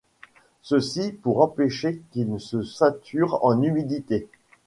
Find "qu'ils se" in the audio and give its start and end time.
2.09-2.63